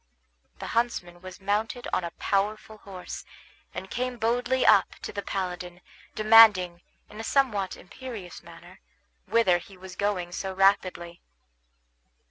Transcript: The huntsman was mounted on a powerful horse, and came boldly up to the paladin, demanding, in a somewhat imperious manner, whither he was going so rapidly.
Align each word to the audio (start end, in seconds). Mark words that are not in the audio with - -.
The 0.57 0.69
huntsman 0.73 1.21
was 1.21 1.39
mounted 1.39 1.87
on 1.93 2.03
a 2.03 2.09
powerful 2.17 2.79
horse, 2.79 3.23
and 3.71 3.87
came 3.91 4.17
boldly 4.17 4.65
up 4.65 4.95
to 5.03 5.13
the 5.13 5.21
paladin, 5.21 5.79
demanding, 6.15 6.81
in 7.07 7.19
a 7.19 7.23
somewhat 7.23 7.77
imperious 7.77 8.41
manner, 8.41 8.79
whither 9.27 9.59
he 9.59 9.77
was 9.77 9.95
going 9.95 10.31
so 10.31 10.53
rapidly. 10.55 11.21